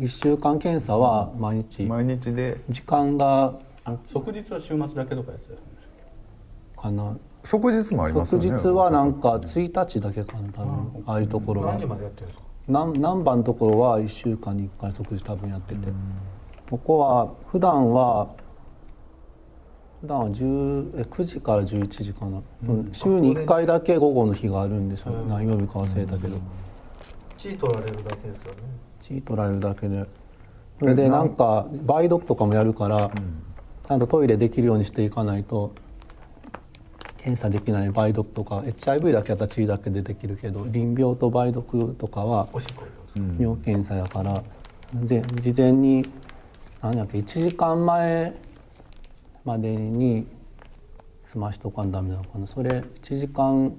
[0.05, 1.83] 一週間検査は毎日。
[1.83, 2.59] 毎日で。
[2.69, 3.53] 時間が
[3.85, 6.91] あ即日は週末だけとかやってたんですか？
[6.91, 7.17] な。
[7.45, 8.49] 即日もありますよね。
[8.49, 11.03] 即日はなんか1日だけかな多分。
[11.05, 11.71] ああいうところは。
[11.73, 12.45] 何時までやってるんですか？
[12.67, 15.87] なん難波のところは1週間に1回即日多分やってて。
[16.69, 18.27] ここは普段は
[20.01, 22.89] 普段は10え9時から11時かな、うん。
[22.91, 26.37] 週に1回だけ午後の日があるんですよ、何曜日か忘れたけど、
[27.37, 28.59] 血取られるだけですよね。
[28.99, 30.05] 血取られるだけで。
[30.79, 31.29] それでなん？
[31.35, 33.11] か梅毒とかもやるから、
[33.85, 35.73] ちゃんとトイレできるようにしていかないと
[37.17, 42.47] 検査できない梅毒とか HIV だけやったら血だけでできるけど淋病と梅毒とかは
[43.39, 44.43] 尿検査やから、
[44.93, 46.07] で事前に
[46.81, 48.35] 何やっけ1時間前
[49.43, 50.27] までに
[51.31, 52.47] 済ましとかんダメなのかな。
[52.47, 53.75] それ1時間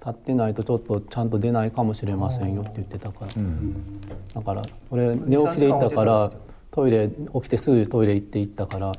[0.00, 3.32] 経ってないとちょっとちゃんと出ないかもしれませんよって言ってたから、
[4.34, 6.30] だから俺寝起きで行ったから
[6.74, 8.90] トイレ起きてすぐトイレ行って行ったから、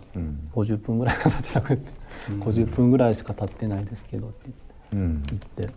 [0.53, 1.91] 50分ぐらいしか経ってなくて、
[2.29, 4.49] 50分ぐらいしか経ってないですけどって
[4.93, 5.23] うん。
[5.23, 5.73] 言って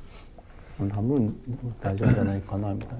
[0.78, 1.36] 多分
[1.80, 2.98] 大丈夫じゃないかなみたい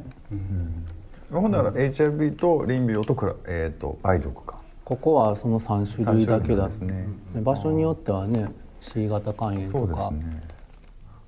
[1.31, 1.41] な。
[1.41, 4.59] ほんなら HIV と淋病とくら、えー、と梅毒か。
[4.85, 7.43] ここはその3種類だけだ三種類なんですね。
[7.43, 8.49] 場所によってはね
[8.81, 10.43] C 型肝炎とか、ね。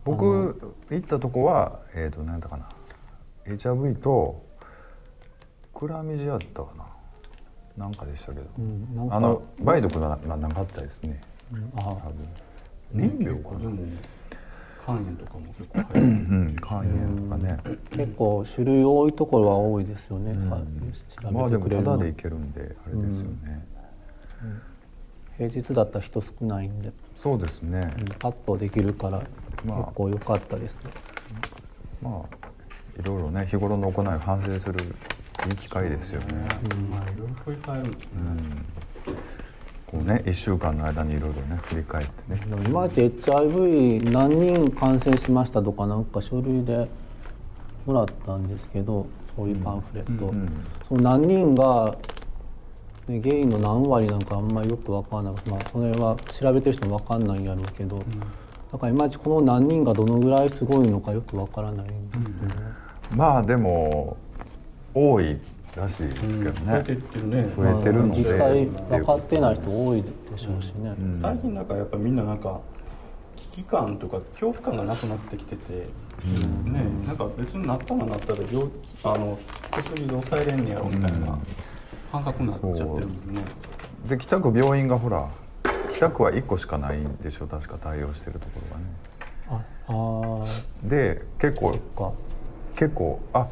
[0.04, 2.68] 僕行ったとこはえっ、と何だかな。
[3.46, 4.42] HIV と
[5.72, 6.89] クラミジアだったかな
[7.76, 11.20] なんかでしたけど、うんあの梅毒がななかったですね。
[11.76, 12.28] あ多分。
[12.92, 13.58] 淋病かな。
[13.60, 13.78] でも
[14.82, 16.06] 肝炎とかも結構う 流行る。
[16.06, 17.58] ん肝炎とかね。
[17.92, 20.60] 結構種類多いところは多いですよね、はい
[21.14, 23.66] 調べまあでもてくれるの、タダで行けるんであれですよね、
[25.36, 27.92] 平日だったら人少ないんで、そうですね。
[27.98, 29.20] うんパッとできるから
[29.62, 29.92] 結まあ。
[29.94, 30.90] 構良かったですね、
[32.02, 32.36] まあ
[32.98, 34.78] いろいろね日頃の行いを反省する
[35.48, 36.46] いい機会ですよね、
[36.90, 38.12] まあいろいろ振り返るんですね、
[39.86, 42.40] こうね1週間の間にいろいろね振り返ってね。
[42.46, 46.88] でもいまいち HIV 何人感染しましたとかなんか書類で
[47.86, 50.34] もらったんですけどそういうパンフレット、
[50.88, 51.96] その何人が、
[53.08, 57.98] ね、ゲイの何割なんかあんまりよく分からない、まあ、それは調べてる人も分かんないんやろうけど、
[58.70, 64.16] だからいまいちこの何人がどのぐらいすごいのかよく分からないんですけど、まあでも
[64.94, 65.38] 多い
[65.76, 66.52] らしいですけどね。
[66.66, 67.42] 増えていってるね。
[67.56, 68.18] 増えてるので。
[68.18, 72.60] 実際分かってない人多いでしょうしね、最近なんかやっぱみんななんか
[73.36, 78.70] 危機感とか恐怖感がなくなってきてて、ねなんか別になったらなったら病気
[79.02, 79.38] あの
[79.70, 81.38] 薬で抑えれんねやろみたいな
[82.12, 83.00] 感覚になっちゃってるもん
[83.34, 83.42] ね、
[84.08, 85.28] で北区病院がほら
[85.94, 88.86] 北区は1個しかないんでしょ確か対応してるところがね。
[89.52, 92.12] ああで結構か。
[92.76, 93.48] 結構あ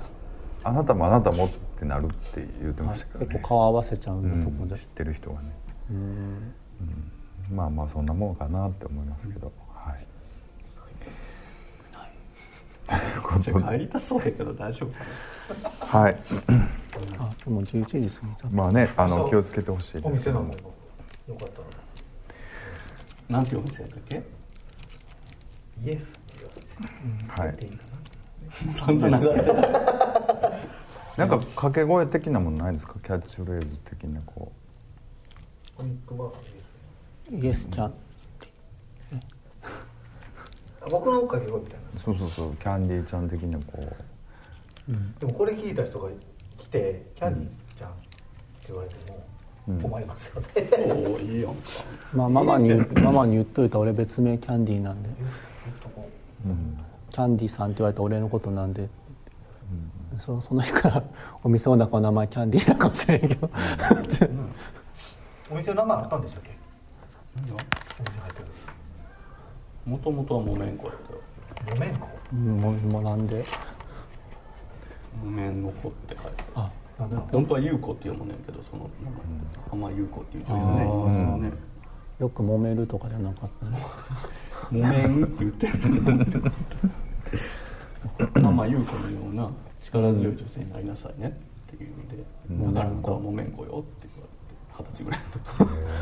[0.65, 3.27] あなたもあなたもってなるって言ってましたけどね。
[3.27, 4.73] 結構顔合わせちゃうんで、そこで。
[4.73, 5.49] うん知ってる人がね。
[5.91, 5.97] うん。
[5.97, 6.01] う
[7.53, 7.57] ん。
[7.57, 10.07] まあまあそんなもんかなって思いますけど、はい。
[13.41, 14.93] じゃあ帰りたそうやけど大丈夫
[15.87, 16.17] かはい。
[17.19, 18.49] あでも11時過ぎちゃった。
[18.51, 20.53] まあねあの気をつけてほしいおですけども。
[21.29, 21.67] よかったら。
[23.29, 24.23] ななんていうお店やったっけ？
[25.85, 26.19] イエス。
[27.29, 27.49] はい。
[27.49, 27.71] ってい
[28.73, 30.18] 散々流れてた
[31.19, 32.95] なんか掛け声的なものないですか？
[33.01, 34.53] キャッチフレーズ的なこ
[35.77, 36.55] コミックバーです
[37.33, 37.41] ね。
[37.43, 37.93] イエスちゃんあ
[40.89, 42.01] 僕の掛け声みたいな。
[42.01, 42.57] うそうそうそう。
[42.57, 43.93] キャンディーちゃん的なこ
[45.19, 46.09] でもこれ聞いた人が
[46.57, 47.99] 来て「キャンディーちゃん」って
[48.69, 48.95] 言われて
[49.67, 49.79] うん。
[49.79, 50.49] も困りますよね、
[50.87, 51.55] おおいいやん。
[51.57, 51.61] か
[52.15, 55.09] まあママにママに言っといた俺別名キャンディーなんで。
[55.09, 55.13] う、
[56.47, 56.79] うん、
[57.11, 58.89] キャンディーさんって言われた俺のことなんで、
[60.21, 61.03] そ その日から
[61.43, 63.51] お店の中の名前キャンディーだかもしれんけど。
[65.51, 66.51] お店の名前あったんでしたっけ？
[67.37, 67.57] 何がお
[68.03, 68.47] 店入ってる
[69.87, 71.13] もともとは木綿子やけ
[71.73, 72.07] ど木綿子？
[72.33, 73.45] うんもうもうなんで？
[75.25, 76.71] 木綿の子って書いてあ
[77.33, 80.71] 本当は優子って読むねんけどその名前浜優子っていう女優ね。
[80.85, 81.53] いますよね
[82.19, 83.79] よく揉めるとかじゃなかったね。
[84.71, 85.73] 木綿って言ってる
[88.43, 89.49] 浜 優子のような
[89.93, 91.39] 力強い女性になりなさいね。
[91.73, 92.25] っていう意味で、
[92.73, 95.99] だからあなたは木綿子よって言われて二十歳ぐらいの時。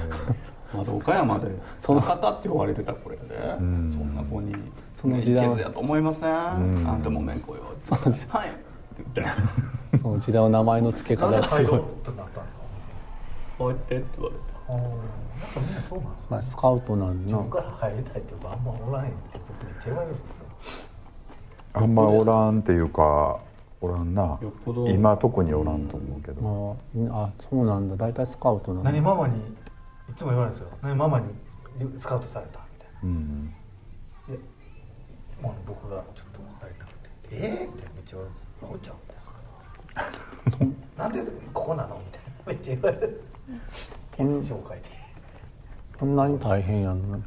[0.76, 3.22] まだ岡山で「その方」って呼ばれてたこれで、
[3.62, 3.90] ん。
[3.90, 4.54] そんな子に
[4.94, 6.88] 「その時代やと思いません、ん。
[6.88, 7.88] あんた木綿子よ」って。
[7.90, 8.58] 言って「はい」って
[9.14, 9.26] 言っ
[9.92, 9.98] て。
[9.98, 11.70] その時代の名前の付けなん方がすごい。
[11.70, 12.04] で入ろう。
[12.04, 12.60] となったんですか
[13.58, 14.84] 「こうやって」って言われてああやっ
[15.54, 17.14] ぱみんなそうなんですまあスカウトなんな。
[17.14, 20.44] 自分から入りたいってあんまおらんって僕めっちゃ言われるんですよ。
[21.74, 23.38] あんまおらんっていうか
[23.80, 24.22] おらんな。
[24.40, 24.88] よっぽど。
[24.88, 27.96] 今特におらんと思うけど、まああそうなんだ。
[27.96, 28.90] 大体スカウトなんだ。
[28.92, 29.40] 何ママにい
[30.16, 30.78] つも言われるんですよ。
[30.82, 31.26] 何ママに
[31.98, 32.60] スカウトされた。
[32.60, 33.54] みたいうん。
[34.28, 34.40] なで
[35.42, 38.96] もう僕がちょっと入りたくて「えー?」ってめっちゃ言われる「おちゃん」
[40.48, 42.26] みたいな「なんでここなの?」みたいな。
[42.46, 43.22] めっちゃ言われる
[44.18, 44.84] うん紹介で。
[45.98, 47.18] こんなに大変やんな。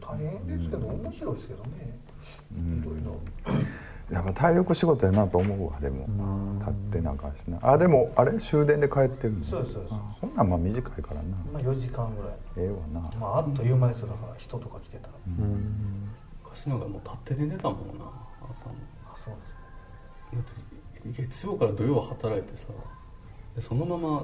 [0.00, 1.98] 大変ですけど面白いですけどね。
[2.52, 3.16] いろいろ
[4.10, 6.06] やっぱ体力仕事やなと思うわでも。
[6.60, 7.58] 立ってなんかんしな。
[7.62, 8.38] あでもあれ？
[8.38, 9.44] 終電で帰ってるの？
[9.44, 9.82] そうですそう。
[9.84, 9.88] で
[10.20, 11.22] ほんなんまあ短いからな。
[11.52, 12.32] まあ4時間ぐらい。
[12.56, 13.10] ええわな。
[13.18, 14.06] まああっという間ですよ。
[14.08, 15.12] だから人とか来てたら、
[16.44, 18.04] 昔なんかもう立って寝てたもんな
[18.50, 18.74] 朝も。
[19.12, 20.46] あそうです。
[21.04, 22.66] だって月曜から土曜働いてさ
[23.54, 24.22] でそのまま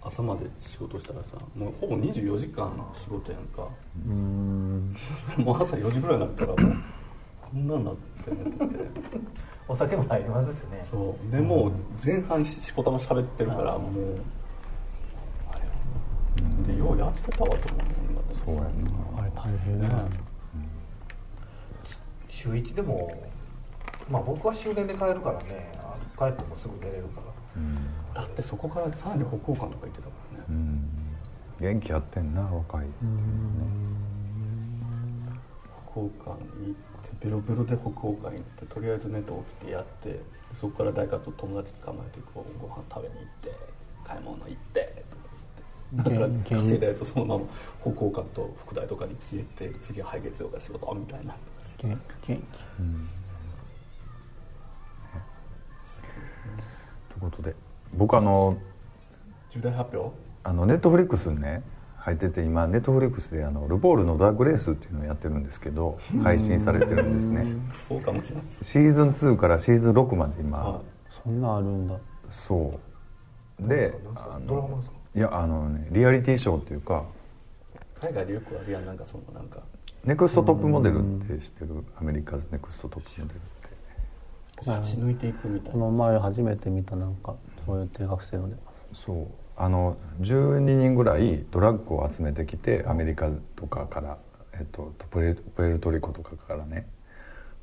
[0.00, 3.68] 朝まで仕事したらさもうほぼ24時間仕事やんか。
[4.06, 4.96] うん。
[5.38, 6.76] もう朝4時ぐらいになったらもう
[7.50, 9.18] こんなんなって寝てて。
[9.66, 10.86] お酒も入りますしね。
[10.90, 11.30] そう。
[11.30, 11.72] でもう
[12.04, 13.90] 前半しこたま喋ってるからもう
[15.50, 15.60] あれ。
[15.60, 15.66] や
[16.58, 17.78] なでようやってたわと思
[18.32, 18.68] うそうやな。
[19.18, 19.94] あれ大変だね。
[22.28, 23.10] 週1でも
[24.10, 25.72] まあ僕は終電で帰るからね。
[25.80, 28.22] あ帰ってもすぐ寝れるから。
[28.22, 30.44] だってそこからさらに北欧館とか行ってたからね。
[30.48, 30.88] うん。
[31.60, 32.86] 元気やってんな若い。
[35.92, 36.87] 北欧館に行って
[37.20, 40.20] ベロベロで北欧館行ってとりあえず寝て起きてやって
[40.60, 43.56] そこから誰かと友達捕まえてこうご飯食べに行って
[44.04, 45.22] 買い物行ってとか
[45.92, 46.10] 言って。
[46.10, 47.44] だから稼いだやつそのまま
[47.80, 51.34] 北欧館と副大とかに消えて次は配月曜から仕事みたいな
[51.82, 52.40] 元元気という
[57.20, 57.54] ことで
[57.94, 58.56] 僕あの
[59.50, 60.14] 重大発表？
[60.44, 61.62] あのネットフリックスにね
[62.08, 67.46] 入ってて今ネットフリックスであのルポールのダークレースっていうのをやってるんですけど配信されてるんですね。
[67.70, 70.80] そうかもしれないですシーズン2からシーズン6まで今、は
[71.22, 71.96] そんなんあるんだ。
[72.30, 72.78] そ
[73.60, 73.68] う。
[73.68, 74.94] であのドラマですか？
[75.14, 77.04] いやあのねリアリティショーっていうか
[78.02, 79.60] い海外でよくあるやんなんかそのなんか。
[80.04, 81.84] ネクストトップモデルって知ってる？
[82.00, 83.48] アメリカズネクストトップモデルって。
[84.64, 85.72] 勝ち抜いていくみたいな。
[85.72, 87.34] この前初めて見たなんか
[87.66, 88.56] そういう定学生ので。
[88.94, 89.26] そう
[89.58, 94.16] あの12人ぐらいドラッグを集めてきてアメリカとかから、
[94.54, 95.36] えっと、プエ
[95.68, 96.86] ルトリコとかからね。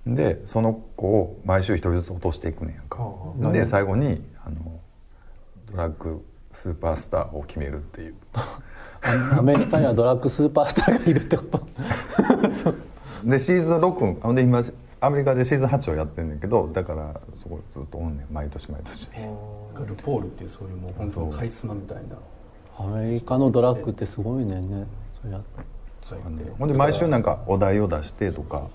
[0.06, 3.00] でその子を毎週一人ずつ落としていくねんやんか。
[3.44, 4.80] あで最後にあの
[5.72, 8.16] ドラッグスーパースターを決めるっていう。
[9.38, 11.66] アメリカにはドラッグスーパースターがいるってこと？
[13.24, 14.64] でシーズン6ほんで今
[15.06, 18.28] アメリカでシーズン8をやってんねんけどだからそこずっとおんねん。
[18.34, 19.10] 毎年毎年。
[19.86, 22.18] ルポールっていうそういうもう本当にカリスマみたいな。
[22.78, 24.88] アメリカのドラッグってすごいねんね。
[25.22, 25.42] そうや
[26.10, 26.52] 書いて。
[26.58, 28.68] ほんで毎週なんかお題を出してとか。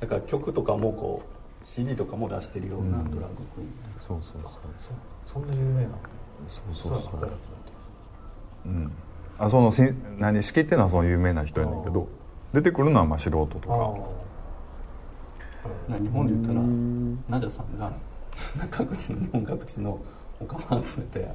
[0.00, 3.10] だから曲とかもこう CD とかも出してるようなドラッグ。
[3.54, 4.42] クイーンそうそう。
[5.26, 5.90] そそんな有名な
[6.48, 7.20] そうそうそうそう。
[7.20, 7.30] そう
[8.66, 8.92] うん。
[9.38, 9.82] あそのし
[10.18, 12.08] 何仕切ってるのはその有名な人やねんけど
[12.52, 14.20] 出てくるのはまあ素人とあかな
[15.88, 16.60] 日本で言ったら
[17.28, 17.92] ナジャさんが
[18.70, 19.98] 各地の日本各地の
[20.40, 21.28] おかま集めて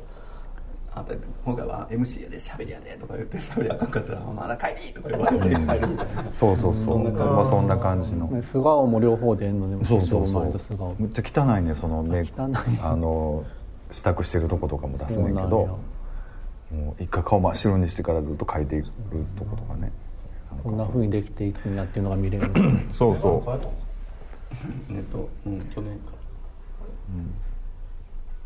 [0.96, 1.14] あんた
[1.44, 5.58] 今回は MC やで喋りやでとか言って喋りあかんかったらまだ帰りとか言われて帰る。
[5.58, 6.86] みたいなそうそうそう。
[6.86, 7.34] そんな感じ。
[7.34, 8.28] まあそんな感じの。
[8.28, 10.44] ね素顔も両方でんのでもそうそうそう。
[10.44, 12.52] 前と素顔むっちゃ汚いねそのメイク汚い。
[12.82, 13.44] あの
[13.92, 15.80] 支度してるとことかも出すねんけど
[16.72, 18.88] もう一回顔真っ白にしてからずっと描いていく
[19.38, 19.92] とことかね。
[20.64, 22.50] こんな風にできていくんやっていうのが見れる
[22.94, 23.60] そうそ変
[24.52, 26.18] えたんですかネットうん去年から。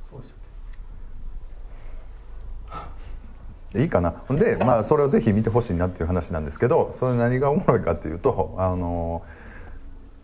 [0.09, 0.35] そうですよ
[3.75, 4.11] ういいかな。
[4.27, 9.21] ほんでまあそれをぜひ見てほしいなっていう話なんですけどそれ何がおもろいかっていうとあの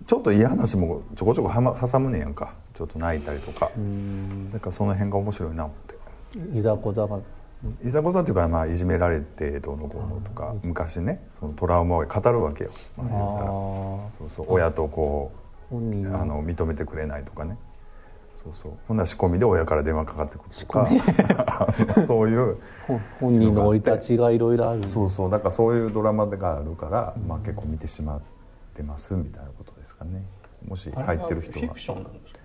[0.08, 2.54] ちょっといい話もちょこちょこはま挟むねやんか。
[2.76, 3.72] ちょっと泣いたりとか。
[4.52, 5.78] だからその辺が面白いな思っ
[6.54, 6.58] て。
[6.58, 7.20] いざこざが。
[7.84, 15.32] いざこざっていうか、まあ、いじめられてどうのこうのとか昔ねそのトラウマを語るわけよ、まあ、そうそう親とこ
[15.70, 17.58] 本人うあの認めてくれないとかね。
[18.44, 18.74] そうそう。
[18.88, 20.88] ほんなら仕込みで親から電話かかってくるとか。
[22.06, 22.58] そういう。
[22.88, 24.88] ほ本人の生い立ちがいろいろある。
[24.88, 25.32] そうそう。
[25.32, 28.22] だからそういうドラマがあるから、まあ、結構見てしまっ
[28.76, 30.24] てますみたいなことですかね。
[30.68, 31.58] もし入ってる人は。
[31.58, 32.40] あれはフィクションなんですか？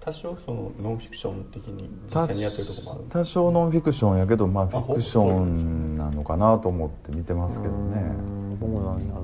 [0.00, 8.00] 多少そのノンフィクション的に実多際にやってるとこもある多少ノンフィクションやけどまあフィクションなのかなと思って見てますけどね。
[8.18, 9.22] うんどうなんやろ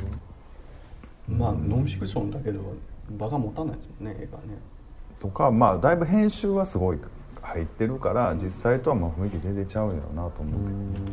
[1.39, 2.61] まあノンフィクションだけど
[3.19, 4.45] 場が持たないですもんね映画ね
[5.21, 6.99] とかまあだいぶ編集はすごい
[7.41, 11.13] 入ってるから実際とはまあ雰囲気全然ちゃうんやろうなと思うけど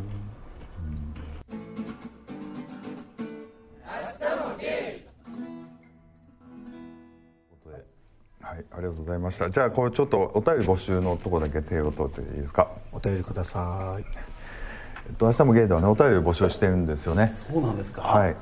[8.42, 9.52] はい、ありがとうございました。
[9.52, 12.68] じゃあこれちょっとお便り募集のとこだけ手を取っていいですか？
[12.92, 14.04] お便りください
[15.08, 17.32] えっと明日もゲイではねお便りを募集してるんですよね。
[17.52, 18.36] そうなんですかはい。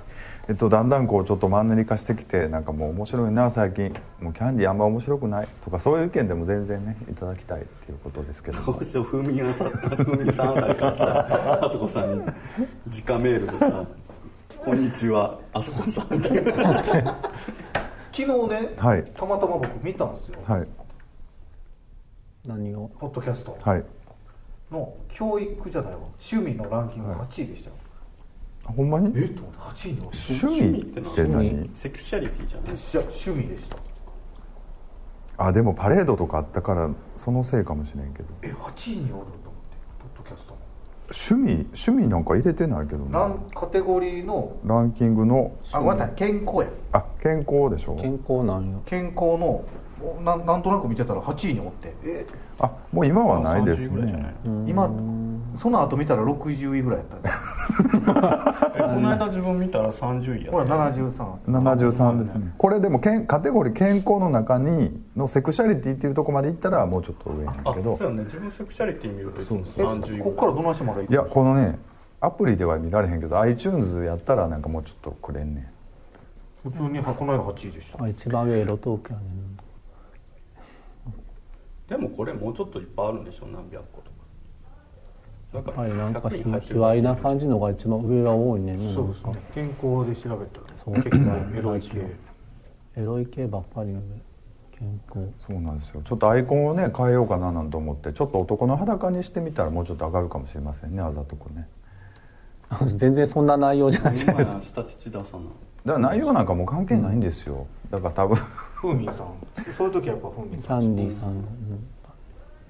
[0.49, 3.93] えっとだんだんこうちょっとマンネリ化してきてなんかもう面白いな最近。
[4.21, 5.47] もうキャンディーあんま面白くない。
[5.63, 8.73] とかそういう意見でも全然ねいただきたいっていうことですけども。
[8.73, 9.01] どうしよ。
[9.01, 12.21] う風味さん風味さんあたりからさあそこさんに
[13.05, 13.85] 直メールでさ
[14.63, 15.37] 「こんにちは。
[15.51, 16.29] あそこさん」って。
[18.13, 20.67] 昨日ね、はいたまたま僕見たんですよ、はい。
[22.45, 22.89] 何を？
[22.99, 23.57] ポッドキャスト。
[23.61, 23.83] はい。
[24.71, 25.99] の教育じゃないわ。
[26.31, 27.86] 趣味のランキング8位でしたよ、あ
[28.67, 29.11] ほんまに？
[29.15, 31.69] えっと思って8位に趣味って何？
[31.73, 32.75] セクシャリティじゃない。
[32.75, 33.77] じゃ趣味でした。
[35.39, 38.29] あでもパレードとかあったからそのせいかもしれんけど。
[38.41, 40.57] え8位におると思ってポッドキャストの。
[41.09, 44.57] 趣味趣味なんか入れてないけどなランカテゴリーの。
[44.65, 46.67] ランキングのあごめんなさい健康や。
[46.91, 47.95] あ健康でしょ？
[47.95, 48.79] 健康なんや。
[48.85, 49.63] 健康の
[50.01, 51.93] おななんとなく見てたら8位におって。
[52.03, 52.27] え？
[52.59, 54.33] あもう今はないです30ぐらいじゃないね
[54.67, 54.89] 今
[55.61, 57.35] その後見たら60位ぐらいやったんです。
[57.35, 57.37] え
[57.77, 62.53] この間自分見たら30位やほらった73 73ですね。
[62.57, 67.97] これでもけんカテゴリー健康の中にのセクシャリティっていうところまでいったらもうちょっと上やけど。
[67.97, 68.23] そうやね。
[68.23, 70.19] 自分セクシャリティ見るといつもえ30位。
[70.21, 71.13] こっからどないしてまだいい？
[71.13, 71.77] やこのね
[72.21, 76.69] アプリでは見られへんけど iTunes やったらなんかもうちょっとくれんねん。
[76.69, 78.03] 普通にこの間8位でした。
[78.03, 79.57] あ一番上エロトークやねん
[81.87, 84.01] でもこれもうちょっといっぱいあるんでしょ何百個
[85.53, 89.33] はいなんかひ100に入ってる卑猥な感じのが一番上が多いねそうですね。
[89.55, 90.59] 健康で調べた。
[90.59, 90.95] らそう。
[90.95, 92.17] 結構エロい系。
[92.97, 94.01] エロい系ばっかり上
[94.77, 95.31] 健康。
[95.47, 96.01] そうなんですよ。
[96.03, 101.67] ちょっとアイコンをね変えようかななんて思ってちょっと男の裸にしてみたらもうちょっと上がるかもしれませんねあざとくね。
[102.97, 104.49] 全然そんな内容じゃないじゃないです。
[104.49, 105.43] 今や下乳出さな
[105.85, 108.35] だから内容なんかもう関係ないんですよ、だから多分。
[108.35, 109.27] ふーみんさん。
[109.77, 111.45] そういう時はやっぱふーみんキさんャンディーさん、うん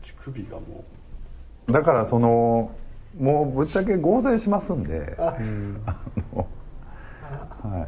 [0.04, 0.84] 乳首がも
[1.68, 2.72] だからその
[3.20, 5.36] もうぶっちゃけ合成しますんであ
[6.34, 6.48] の
[7.64, 7.88] はい。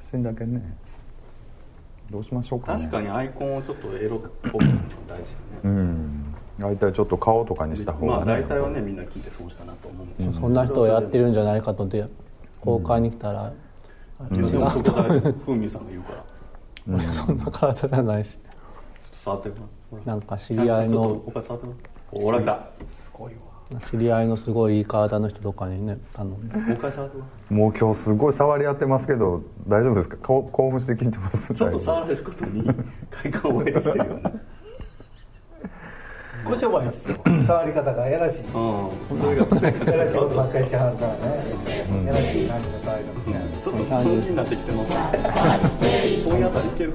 [0.00, 0.76] 写真だけね
[2.10, 2.80] どうしましょううかね。
[2.80, 4.20] 確かにアイコンをちょっとエロっ
[4.50, 6.34] ぽくするの大事うよねん。
[6.58, 12.06] 大体ちょっと顔とかにした方がね、まあ大体はねみんな聞いて損したなと思うんでしょそんな人をやってるんじゃないかとで
[12.60, 13.52] 公開に来たら、
[14.30, 17.12] いやでもそこ大丈夫風味さんが言うから。
[17.12, 18.38] そんな体じゃないし。
[18.38, 18.50] と
[19.24, 19.52] 触って
[20.04, 21.42] なんか知り合いのちょっと
[22.12, 22.86] おらんほら来た。
[22.94, 23.40] すごいわ。
[23.90, 26.56] 知り合いのすごいいい体の人とかにね頼んで。
[26.56, 30.18] もう一回触ってごらんもう今日すごい触り合ってますけど大丈夫ですか？
[30.18, 31.54] 顔興奮して聞いてます？
[31.54, 32.68] ちょっと触られることに
[33.10, 34.32] 快感を覚えてきてるよね。
[36.44, 37.16] ご商売ですよ。
[37.46, 38.40] 触り方がやらしい。
[38.40, 38.50] うん。
[38.50, 41.22] それがやらしいことばっかりしてはるからね。
[42.04, 44.90] やらしい感じの触り方しはるちょっと本気になってきてます。
[44.92, 46.92] 今夜あたりいける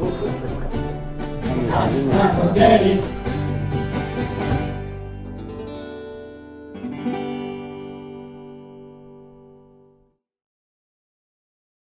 [1.72, 2.13] 初め
[2.53, 3.26] て